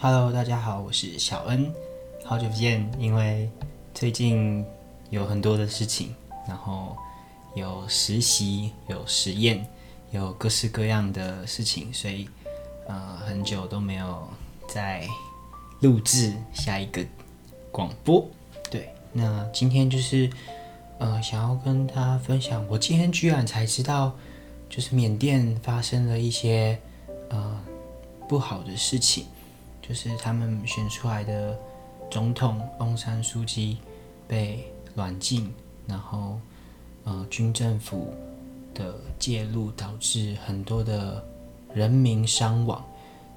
[0.00, 1.74] Hello，大家好，我是小恩，
[2.24, 2.88] 好久不见。
[3.00, 3.50] 因为
[3.92, 4.64] 最近
[5.10, 6.14] 有很多的事情，
[6.46, 6.96] 然后
[7.56, 9.66] 有实习、有实验、
[10.12, 12.28] 有各式各样的事情，所以
[12.86, 14.28] 呃很久都没有
[14.68, 15.04] 再
[15.80, 17.04] 录制下一个
[17.72, 18.24] 广播。
[18.70, 20.30] 对，那今天就是
[21.00, 24.14] 呃想要跟大家分享，我今天居然才知道，
[24.70, 26.78] 就是缅甸发生了一些
[27.30, 27.60] 呃
[28.28, 29.26] 不好的事情。
[29.88, 31.58] 就是他们选出来的
[32.10, 33.78] 总统翁山书记
[34.26, 35.50] 被软禁，
[35.86, 36.38] 然后
[37.04, 38.12] 呃军政府
[38.74, 41.24] 的介入导致很多的
[41.72, 42.84] 人民伤亡。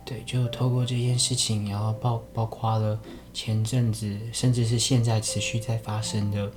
[0.03, 2.99] 对，就透过这件事情，然后包包括了
[3.33, 6.51] 前阵子，甚至是现在持续在发生的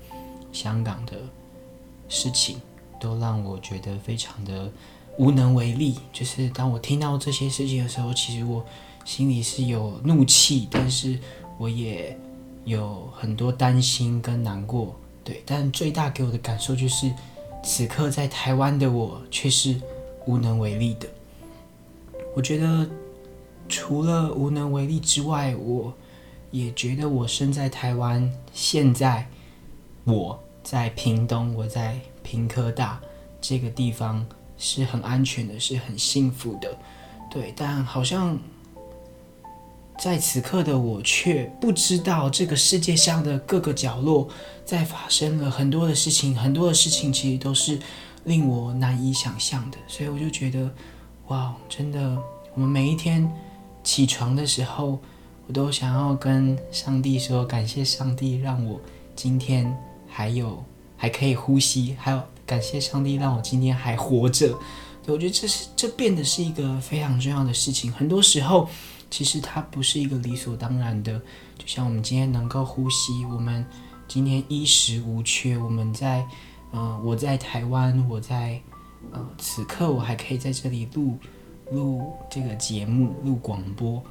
[0.53, 1.13] 香港的
[2.09, 2.61] 事情，
[2.99, 4.69] 都让我觉得非常的
[5.19, 5.99] 无能为力。
[6.13, 8.65] 就是当我听到这些事情的时候，其实我。
[9.05, 11.19] 心里是有怒气，但是
[11.59, 12.19] 我也
[12.65, 15.43] 有很多担心跟难过，对。
[15.45, 17.13] 但最大给我的感受就是，
[17.63, 19.79] 此刻在台湾的我却是
[20.27, 21.07] 无能为力的。
[22.35, 22.89] 我觉得
[23.69, 25.93] 除了无能为力之外，我
[26.51, 29.29] 也觉得我身在台湾，现在
[30.05, 32.99] 我在屏东，我在屏科大
[33.41, 36.75] 这个地方是很安全的，是很幸福的，
[37.31, 37.53] 对。
[37.55, 38.39] 但好像。
[40.05, 44.29] 在此刻的我却不知道，这个世界上的各个角落
[44.63, 47.79] 在发生了很多的事情，很多的事情其实都是
[48.25, 49.79] 令我难以想象的。
[49.89, 50.71] 所以我就觉得，
[51.29, 52.19] 哇，真的，
[52.53, 53.27] 我们每一天
[53.83, 54.99] 起床的时候，
[55.47, 58.79] 我都想要跟上帝说，感谢上帝让我
[59.17, 59.75] 今天
[60.07, 60.63] 还有
[60.99, 64.55] 还可以呼吸，还有感谢上帝让我今天还活着。
[65.07, 67.91] 我觉得这是这变得是一个非常重要的事情。
[67.91, 68.69] 很多时候。
[69.15, 71.17] 其实它不是一个理所当然的，
[71.57, 73.65] 就像我们今天能够呼吸，我们
[74.09, 76.27] 今天衣食无缺，我们在，
[76.73, 78.61] 呃，我在台湾，我在，
[79.13, 81.17] 呃，此刻我还可以在这里录
[81.71, 84.03] 录这个节目，录广播。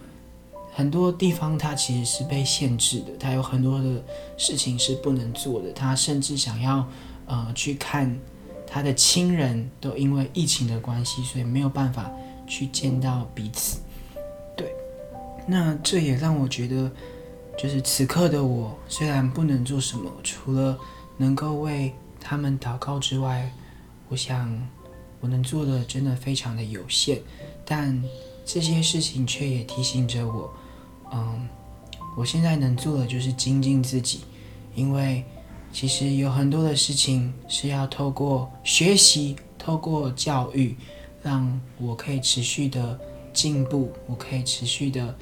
[0.71, 4.01] 很多地方它其实是被限制的，它有很多的
[4.37, 5.73] 事情是不能做的。
[5.73, 6.87] 他甚至想要，
[7.25, 8.17] 呃，去看
[8.65, 12.09] 他的亲人，都因为疫情的关系，所以没有办法
[12.47, 13.81] 去见到彼此。
[15.45, 16.89] 那这也让我觉得，
[17.57, 20.77] 就是此刻的我虽然不能做什么，除了
[21.17, 23.51] 能够为他们祷告之外，
[24.09, 24.57] 我想
[25.19, 27.21] 我能做的真的非常的有限。
[27.65, 28.01] 但
[28.45, 30.53] 这些事情却也提醒着我，
[31.13, 31.47] 嗯，
[32.17, 34.21] 我现在能做的就是精进自己，
[34.75, 35.23] 因为
[35.71, 40.75] 其实有很多的事情是要透过学习、透过教育，
[41.21, 42.99] 让我可以持续的
[43.33, 45.15] 进步，我可以持续的。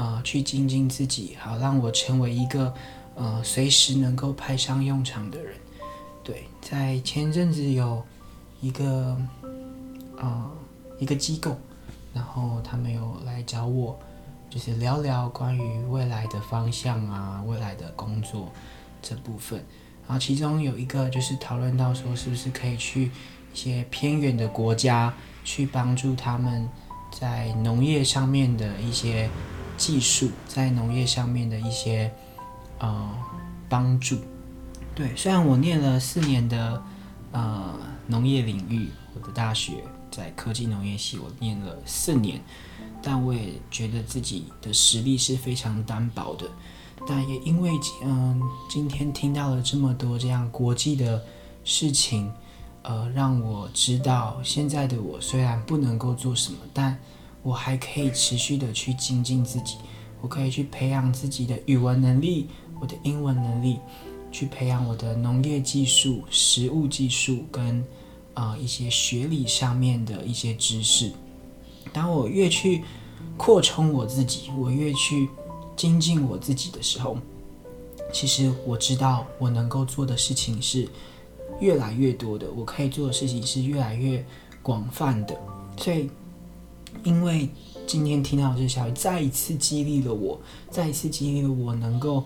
[0.00, 2.72] 呃，去精进自己，好让我成为一个
[3.16, 5.56] 呃随时能够派上用场的人。
[6.22, 8.00] 对，在前阵子有
[8.60, 9.20] 一个
[10.16, 10.48] 呃
[11.00, 11.58] 一个机构，
[12.14, 13.98] 然后他们有来找我，
[14.48, 18.52] 就是聊聊关于未来的方向啊，未来的工作
[19.02, 19.58] 这部分。
[20.06, 23.10] 然后其中有一个就是讨论到说，是不是可以去
[23.52, 25.12] 一些偏远的国家，
[25.42, 26.68] 去帮助他们
[27.10, 29.28] 在农业上面的一些。
[29.78, 32.12] 技术在农业上面的一些
[32.80, 33.08] 呃
[33.68, 34.18] 帮助，
[34.92, 36.82] 对，虽然我念了四年的
[37.30, 42.42] 呃农业领域，我的大学在科技农业系，我念了四年，
[43.00, 46.50] 但我也觉得自己的实力是非常单薄的。
[47.06, 47.70] 但也因为
[48.02, 51.22] 嗯、今天听到了这么多这样国际的
[51.62, 52.32] 事情，
[52.82, 56.98] 呃，让我知道现在的我虽然不能够做什么，但
[57.42, 59.76] 我还可以持续的去精进自己，
[60.20, 62.48] 我可以去培养自己的语文能力，
[62.80, 63.78] 我的英文能力，
[64.30, 67.80] 去培养我的农业技术、食物技术跟
[68.34, 71.12] 啊、呃、一些学理上面的一些知识。
[71.92, 72.84] 当我越去
[73.36, 75.28] 扩充我自己，我越去
[75.76, 77.16] 精进我自己的时候，
[78.12, 80.88] 其实我知道我能够做的事情是
[81.60, 84.24] 越来越多的，我可以做的事情是越来越
[84.62, 85.36] 广泛的，
[85.76, 86.10] 所以。
[87.04, 87.48] 因为
[87.86, 92.24] 今天听到这个消息，再一次激励了我，再一次激励了我，能够，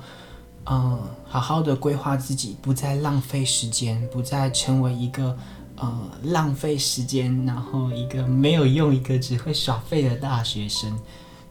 [0.65, 5.37] 嗯，好好的规划自己，不再浪费时间，不再成为一个，
[5.77, 10.99] 呃，浪费时间，然后一个没有用，一个只会耍废的大学生。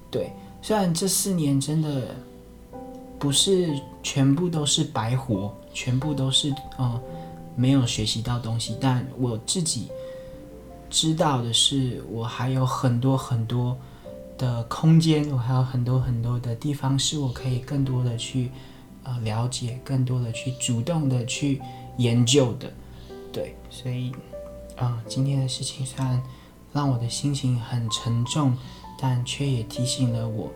[0.10, 0.32] 对，
[0.62, 2.16] 虽然这四年真的
[3.20, 7.02] 不是全部都是白活，全部都是，呃，
[7.56, 9.88] 没有学习到东西，但我自己。
[10.90, 13.78] 知道的是，我还有很多很多
[14.38, 18.52] 的空间，我还有很多很多的地方是我可以更多的去
[19.04, 21.62] 呃了解，更多的去主动的去
[21.98, 22.70] 研究的。
[23.32, 24.12] 对，所以
[24.76, 26.22] 啊、今天的事情虽然
[26.74, 28.54] 让我的心情很沉重，
[29.00, 30.52] 但却也提醒了我，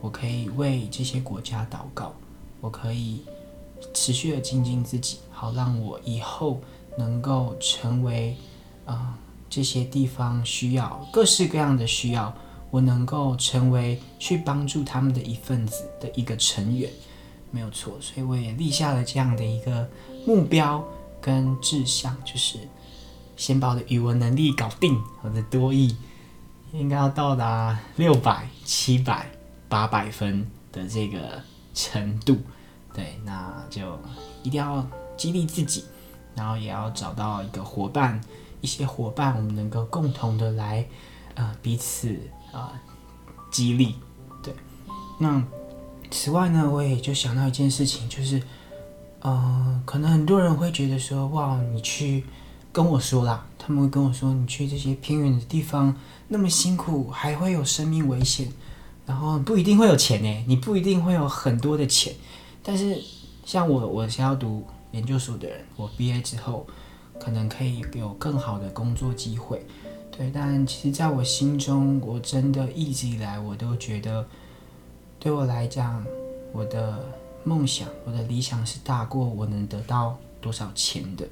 [0.00, 2.14] 我可以为这些国家祷告，
[2.60, 3.22] 我可以
[3.92, 6.60] 持续的精进自己，好让我以后
[6.96, 8.36] 能够成为
[8.86, 9.18] 啊、
[9.50, 12.34] 这些地方需要各式各样的需要，
[12.70, 16.90] 我能够成为去帮助他们的一份子的一个成员，
[17.50, 17.94] 没有错。
[18.00, 19.88] 所以我也立下了这样的一个
[20.26, 20.82] 目标
[21.20, 22.58] 跟志向，就是。
[23.36, 25.96] 先把我的语文能力搞定，我的多益
[26.72, 29.28] 应该要到达六百、七百、
[29.68, 31.42] 八百分的这个
[31.74, 32.38] 程度。
[32.94, 33.98] 对，那就
[34.42, 34.86] 一定要
[35.16, 35.84] 激励自己，
[36.34, 38.20] 然后也要找到一个伙伴，
[38.60, 40.86] 一些伙伴，我们能够共同的来，
[41.34, 42.08] 呃，彼此
[42.52, 42.80] 啊、呃、
[43.50, 43.96] 激励。
[44.42, 44.54] 对，
[45.18, 45.42] 那
[46.10, 48.40] 此外呢，我也就想到一件事情，就是，
[49.22, 52.24] 嗯、可能很多人会觉得说，哇，你去。
[52.74, 55.94] 跟我说啦，他们会跟我说，你去这些偏远的地方
[56.26, 58.48] 那么辛苦，还会有生命危险，
[59.06, 62.12] 然后不一定会有钱呢，你不一定会有很多的钱，
[62.64, 62.98] 但是
[63.44, 66.66] 像我，我想要读研究所的人，我毕业之后
[67.20, 69.64] 可能可以有更好的工作机会，
[70.10, 74.26] 对，但其实在我心中，我真的一直以来我都觉得，
[75.20, 76.02] 对我来讲，
[76.52, 77.04] 我的
[77.44, 81.28] 梦想，我的理想是大过我能得到多少钱的。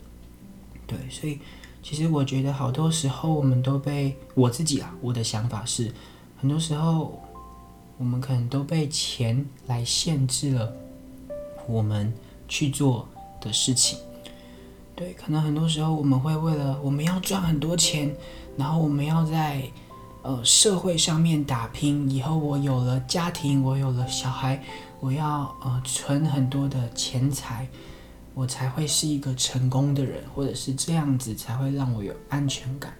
[0.86, 1.38] 对，所以
[1.82, 5.90] 其实我觉得好多时候我们都被我自己啊，我的想法是，
[6.38, 7.22] 很多时候
[7.96, 10.70] 我们可能都被钱来限制了
[11.66, 12.12] 我们
[12.48, 13.08] 去做
[13.40, 13.98] 的事情。
[14.94, 18.14] 对，可能很多时候我们会为了我们要赚很多钱，
[18.56, 19.62] 然后我们要在
[20.22, 24.62] 呃社会上面打拼，以后我有了家庭，我有了小孩，
[25.00, 27.68] 我要呃存很多的钱财。
[28.34, 32.94] 我才会是一个成功的人，或者是这样子才会让我有安全感。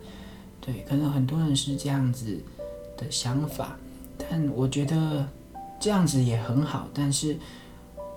[0.61, 2.39] 对，可能很多人是这样子
[2.99, 3.75] 的想法，
[4.19, 5.27] 但我觉得
[5.81, 6.87] 这样子也很好。
[6.93, 7.39] 但是，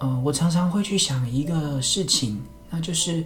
[0.05, 3.25] 呃，我常常会去想一个事情，那就是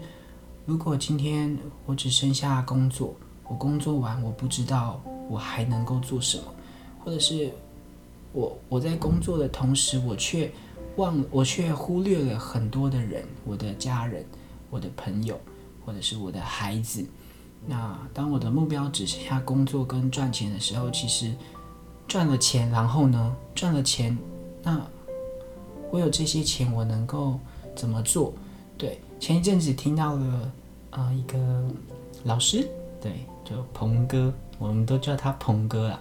[0.66, 3.14] 如果今天我只剩下工作，
[3.50, 6.44] 我工作完我不知道我还能够做什么，
[7.04, 7.52] 或者是
[8.32, 10.50] 我我在工作的同时，我却
[10.96, 14.26] 忘，我却忽略了很多的人，我的家人，
[14.70, 15.38] 我的朋友，
[15.86, 17.06] 或者是我的孩子。
[17.68, 21.34] 那当我的目标只剩下工作跟赚钱的时候，其实
[22.08, 24.18] 赚了钱，然后呢，赚了钱，
[24.64, 24.82] 那
[25.92, 27.40] 我有这些钱，我能够
[27.76, 28.34] 怎么做？
[28.78, 30.52] 对，前一阵子听到了
[30.90, 31.64] 啊、一个
[32.24, 32.68] 老师，
[33.02, 36.00] 对，就鹏哥，我们都叫他鹏哥啦，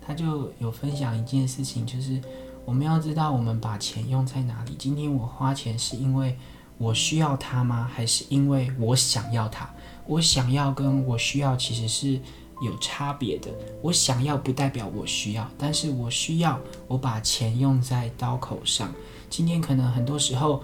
[0.00, 2.20] 他就有分享一件事情，就是。
[2.66, 4.76] 我们要知道，我们把钱用在哪里。
[4.78, 6.36] 今天我花钱是因为
[6.78, 7.90] 我需要它吗？
[7.92, 9.68] 还是因为我想要它？
[10.06, 12.20] 我想要跟我需要其实是
[12.62, 13.50] 有差别的。
[13.82, 18.92] 我想要不代表我需要，但是我需要，我把钱用在刀口上。
[19.30, 20.62] 今天可能很多时候，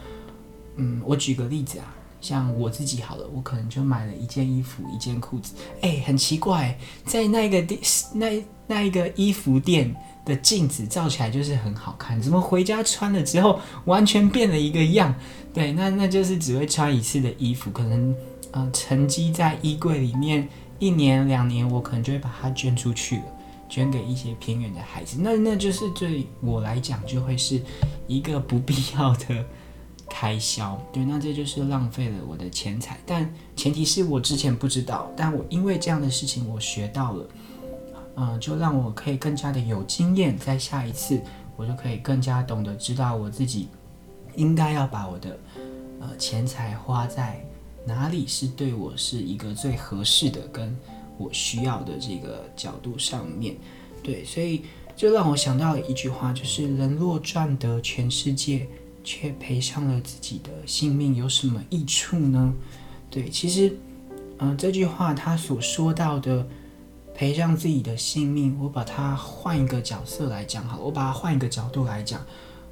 [0.74, 5.54] 嗯，我举个例子啊，像我自己好了，我可能就买了一件衣服、一件裤子。
[5.80, 7.80] 哎，很奇怪，在那个店，
[8.12, 9.96] 那那一个衣服店。
[10.26, 15.14] 的镜子照起来就是很好看，怎么回家穿了之后完全变了一个样？
[15.54, 18.12] 对，那那就是只会穿一次的衣服，可能
[18.50, 20.48] 呃沉积在衣柜里面
[20.80, 23.24] 一年两年，我可能就会把它捐出去了，
[23.68, 25.18] 捐给一些偏远的孩子。
[25.20, 27.60] 那那就是对我来讲就会是
[28.06, 29.44] 一个不必要的
[30.08, 30.80] 开销。
[30.92, 32.98] 对，那这就是浪费了我的钱财。
[33.04, 37.26] 但前提是我之前不知道，但我因为这样的事情我学到了。
[38.18, 41.20] 嗯，就让我可以更加的有经验，在下一次
[41.54, 43.68] 我就可以更加懂得知道我自己
[44.36, 45.38] 应该要把我的
[46.00, 47.44] 呃钱财花在
[47.84, 50.74] 哪里，是对我是一个最合适的，跟
[51.18, 53.56] 我需要的这个角度上面。
[54.02, 54.62] 对，所以
[54.94, 58.66] 就让我想到了一句话，就是人若赚得全世界，
[59.02, 62.52] 却赔上了自己的性命，有什么益处呢？
[63.10, 63.76] 对，其实，
[64.38, 66.46] 嗯、这句话他所说到的。
[67.18, 72.20] 赔上自己的性命，我把它换一个角色来讲好，我把它换一个角度来讲，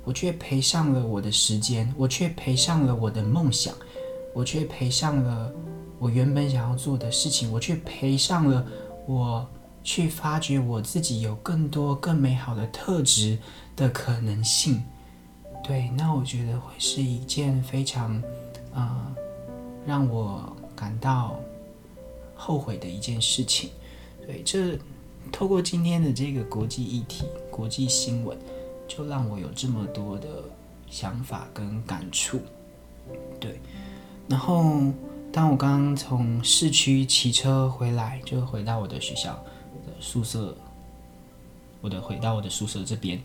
[0.04, 3.74] 我却赔上了我的时间，我却赔上了我的梦想，
[4.34, 5.50] 我却赔上了
[6.04, 8.66] 我原本想要做的事情，我却赔上了
[9.06, 9.49] 我
[9.82, 13.38] 去发掘我自己有更多更美好的特质
[13.75, 14.82] 的可能性。
[15.66, 18.23] 对，那我觉得会是一件非常，
[18.75, 19.16] 呃，
[19.87, 21.40] 让我感到
[22.37, 23.70] 后悔的一件事情。
[24.26, 24.78] 对，这
[25.32, 28.37] 透过今天的这个国际议题，国际新闻，
[28.87, 30.28] 就让我有这么多的
[30.90, 32.40] 想法跟感触。
[33.40, 33.58] 对，
[34.28, 34.82] 然后
[35.34, 39.32] 当我刚刚从市区骑车回来，就回到我的学校
[39.84, 40.56] 的宿舍，
[41.80, 43.20] 我的回到我的宿舍这边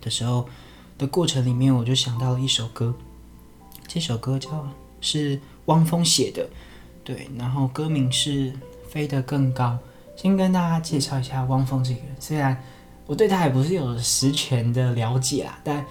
[0.00, 0.48] 的时候
[0.96, 2.94] 的过程里面，我就想到了一首歌，
[3.88, 4.64] 这首歌叫
[5.00, 6.48] 是汪峰写的，
[7.02, 8.52] 对，然后歌名是
[8.88, 9.76] 《飞得更高》。
[10.20, 12.56] 先跟大家介绍一下汪峰这个人，虽然
[13.06, 15.84] 我对他也不是有十全的了解啦，但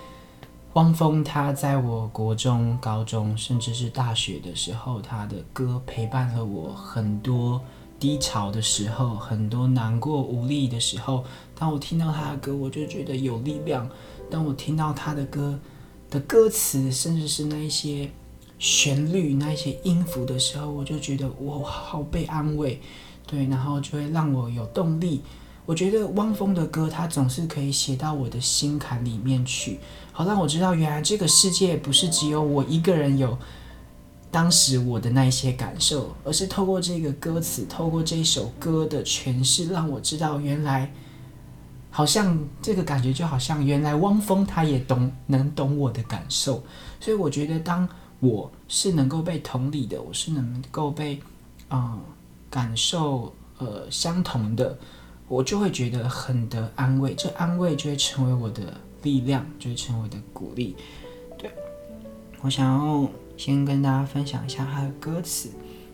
[0.77, 7.59] 汪峰他在我国中、高中，甚至是大学的时候，他的歌陪伴了我很多
[7.99, 11.23] 低潮的时候，很多难过无力的时候。
[11.55, 13.87] 当我听到他的歌，我就觉得有力量；
[14.29, 15.59] 当我听到他的歌
[16.11, 18.11] 的歌词，甚至是那一些
[18.59, 22.79] 旋律、那一些音符的时候，我就觉得我好被安慰。
[23.25, 25.23] 对，然后就会让我有动力。
[25.67, 29.79] 我觉得汪峰的歌，他总是可以写到我的心坎里面去，
[30.13, 33.37] 好让我知道，原来这个世界不是只有我一个人有
[34.31, 40.89] 当时我的那一些感受，而是透过这个歌词，透过这首歌的诠释，让我知道，原来
[41.91, 46.63] 好像这个感觉就好像原来汪峰他也懂，能懂我的感受。
[47.01, 47.87] 所以我觉得，当
[48.21, 51.21] 我是能够被同理的，我是能够被，
[51.69, 51.99] 嗯。
[52.49, 54.79] 感受呃相同的，
[55.27, 60.75] 我就会觉得很得安慰，这安慰就会成为我的力量，就会成为我的鼓励。
[61.37, 61.51] 对，
[62.41, 65.51] 我想要先跟大家分享一下他的歌词。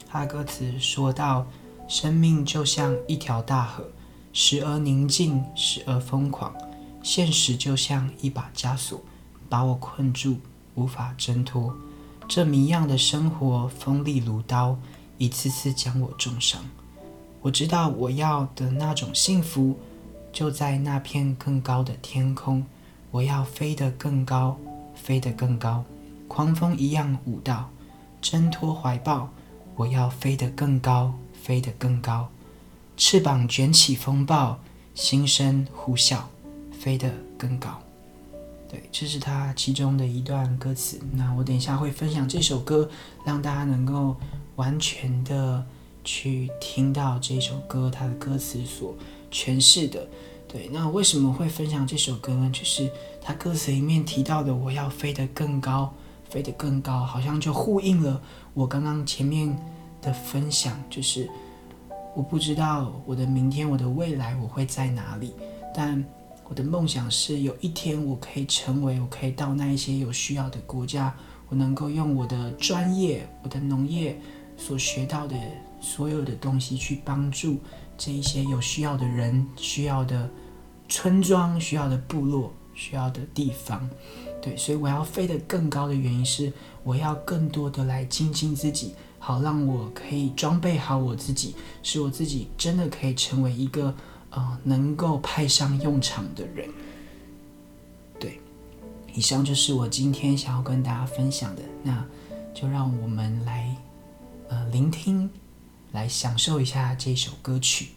[0.08, 1.48] 他的歌词说到：
[1.88, 3.90] 生命就像一条大河，
[4.32, 6.54] 时而宁静，时而疯狂；
[7.02, 9.02] 现实就像一把枷锁，
[9.50, 10.38] 把我困住，
[10.76, 11.76] 无法挣脱。
[12.28, 14.78] 这谜样的生活，锋利如刀。
[15.18, 16.64] 一次次将我重伤，
[17.44, 19.78] 我知道我要的那种幸福，
[20.32, 22.66] 就在那片更高的天空。
[23.12, 24.58] 我要飞得更高，
[24.96, 25.84] 飞得更高，
[26.30, 27.70] 狂风一样舞蹈，
[28.22, 29.30] 挣脱怀抱。
[29.76, 32.30] 我要飞得更高，飞得更高，
[32.96, 34.58] 翅膀卷起风暴，
[34.96, 36.22] 心声呼啸，
[36.72, 37.78] 飞得更高。
[38.70, 40.98] 对，这是他其中的一段歌词。
[41.12, 42.90] 那我等一下会分享这首歌，
[43.26, 44.16] 让大家能够。
[44.56, 45.66] 完全的
[46.04, 48.96] 去听到这首歌，它的歌词所
[49.32, 50.08] 诠释的，
[50.48, 50.70] 对。
[50.72, 52.50] 那为什么会分享这首歌呢？
[52.54, 52.90] 就是
[53.22, 55.94] 它歌词里面提到的“我要飞得更高，
[56.30, 58.22] 飞得更高”，好像就呼应了
[58.54, 59.58] 我刚刚前面
[60.02, 60.82] 的分享。
[60.90, 61.30] 就是
[62.16, 65.34] 我不知道我的明天，我的未来我会在哪里，
[65.74, 66.04] 但
[66.50, 71.16] 我的梦想是有一天我可以成为，我可以到那一些有需要的国家，
[71.50, 74.20] 我能够用我的专业，我的农业。
[74.56, 75.36] 所学到的
[75.84, 77.58] 所有的东西，去帮助
[77.98, 80.30] 这一些有需要的人、需要的
[80.88, 83.88] 村庄、需要的部落、需要的地方。
[84.42, 86.52] 对，所以我要飞得更高的原因是，
[86.84, 93.94] 我要更多的来精进自己，好让我可以装备好我自己，使我自己真的可以成为一个
[94.30, 96.70] 呃能够派上用场的人。
[98.18, 98.40] 对，
[99.14, 102.06] 以上就是我今天想要跟大家分享的，那
[102.54, 103.76] 就让我们来。
[104.50, 105.28] 呃，聆听，
[105.94, 107.86] 来享受一下这首歌曲，《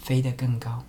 [0.00, 0.84] 飞得更高》。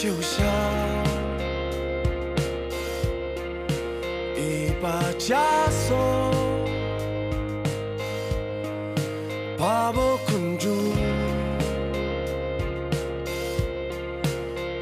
[0.00, 0.46] 就像
[4.36, 5.34] 一把枷
[5.70, 5.98] 锁
[9.58, 10.68] 把我困住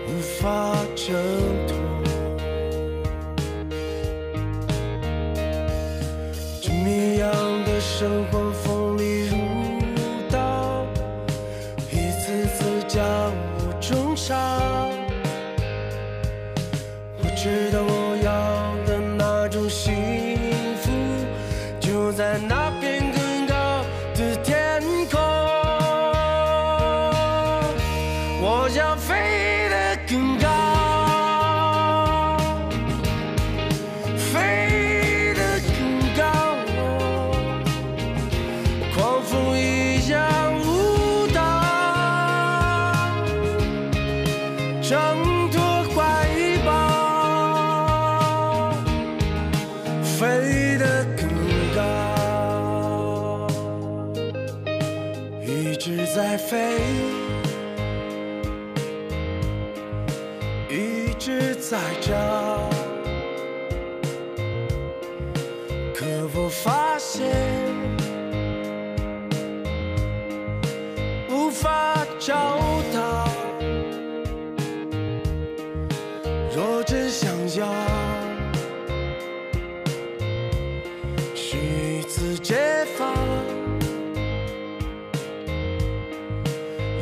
[0.06, 1.16] 无法挣
[1.66, 1.78] 脱
[6.60, 7.32] 这迷样
[7.64, 9.38] 的生活锋利如
[10.30, 10.84] 刀
[11.90, 13.02] 一次次将
[13.56, 14.65] 我重伤
[56.16, 56.78] 在飞。
[60.70, 62.55] 一直在找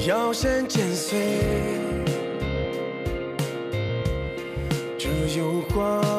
[0.07, 1.19] 摇扇剪碎
[4.99, 6.13] 这诱惑。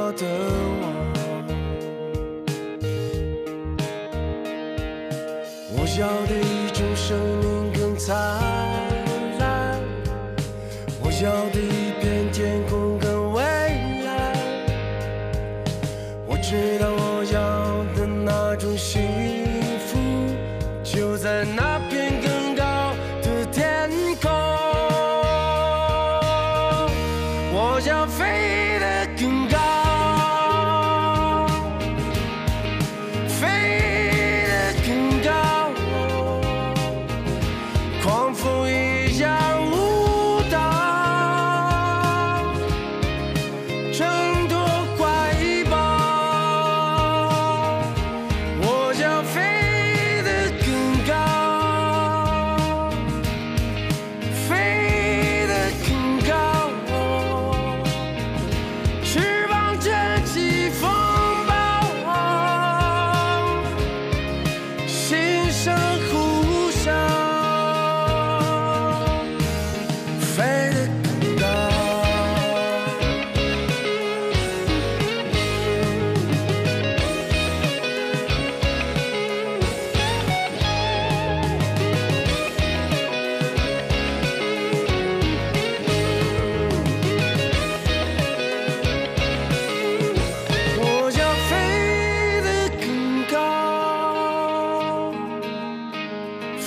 [27.75, 29.54] 我想飞得更高。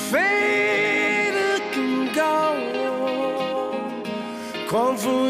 [0.09, 2.35] afraid it can go.
[4.67, 5.28] Confused.